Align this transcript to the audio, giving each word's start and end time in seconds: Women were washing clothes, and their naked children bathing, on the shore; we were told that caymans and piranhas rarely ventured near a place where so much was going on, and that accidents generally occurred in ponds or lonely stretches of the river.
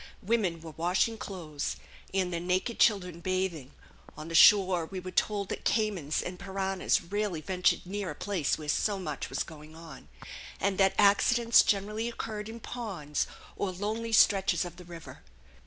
Women 0.23 0.61
were 0.61 0.73
washing 0.77 1.19
clothes, 1.19 1.75
and 2.11 2.33
their 2.33 2.39
naked 2.39 2.79
children 2.79 3.19
bathing, 3.19 3.69
on 4.17 4.29
the 4.29 4.33
shore; 4.33 4.87
we 4.87 4.99
were 4.99 5.11
told 5.11 5.49
that 5.49 5.63
caymans 5.63 6.23
and 6.23 6.39
piranhas 6.39 7.03
rarely 7.03 7.39
ventured 7.39 7.85
near 7.85 8.09
a 8.09 8.15
place 8.15 8.57
where 8.57 8.67
so 8.67 8.97
much 8.97 9.29
was 9.29 9.43
going 9.43 9.75
on, 9.75 10.09
and 10.59 10.79
that 10.79 10.95
accidents 10.97 11.61
generally 11.61 12.09
occurred 12.09 12.49
in 12.49 12.59
ponds 12.59 13.27
or 13.55 13.69
lonely 13.69 14.11
stretches 14.11 14.65
of 14.65 14.77
the 14.77 14.85
river. 14.85 15.21